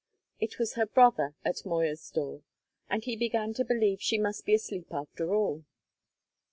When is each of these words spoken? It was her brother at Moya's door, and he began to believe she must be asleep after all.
It 0.39 0.57
was 0.57 0.73
her 0.73 0.87
brother 0.87 1.35
at 1.45 1.63
Moya's 1.63 2.09
door, 2.09 2.41
and 2.89 3.03
he 3.03 3.15
began 3.15 3.53
to 3.53 3.63
believe 3.63 4.01
she 4.01 4.17
must 4.17 4.47
be 4.47 4.55
asleep 4.55 4.87
after 4.91 5.35
all. 5.35 5.63